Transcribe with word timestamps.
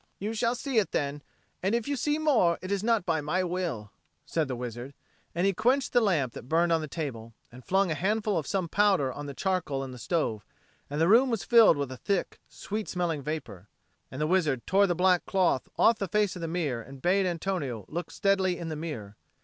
"You 0.17 0.33
shall 0.33 0.55
see 0.55 0.79
it 0.79 0.93
then; 0.93 1.21
and 1.61 1.75
if 1.75 1.87
you 1.87 1.95
see 1.95 2.17
more, 2.17 2.57
it 2.63 2.71
is 2.71 2.83
not 2.83 3.05
by 3.05 3.21
my 3.21 3.43
will," 3.43 3.91
said 4.25 4.47
the 4.47 4.55
wizard; 4.55 4.95
and 5.35 5.45
he 5.45 5.53
quenched 5.53 5.93
the 5.93 6.01
lamp 6.01 6.33
that 6.33 6.49
burned 6.49 6.71
on 6.71 6.81
the 6.81 6.87
table, 6.87 7.35
and 7.51 7.63
flung 7.63 7.91
a 7.91 7.93
handful 7.93 8.35
of 8.35 8.47
some 8.47 8.67
powder 8.67 9.13
on 9.13 9.27
the 9.27 9.35
charcoal 9.35 9.83
in 9.83 9.91
the 9.91 9.99
stove; 9.99 10.43
and 10.89 10.99
the 10.99 11.07
room 11.07 11.29
was 11.29 11.43
filled 11.43 11.77
with 11.77 11.91
a 11.91 11.97
thick 11.97 12.39
sweet 12.49 12.89
smelling 12.89 13.21
vapour. 13.21 13.67
And 14.09 14.19
the 14.19 14.25
wizard 14.25 14.65
tore 14.65 14.87
the 14.87 14.95
black 14.95 15.23
cloth 15.27 15.69
off 15.77 15.99
the 15.99 16.07
face 16.07 16.35
of 16.35 16.41
the 16.41 16.47
mirror 16.47 16.81
and 16.81 16.99
bade 16.99 17.27
Antonio 17.27 17.85
look 17.87 18.09
steadily 18.09 18.57
in 18.57 18.69
the 18.69 18.75
mirror. 18.75 19.17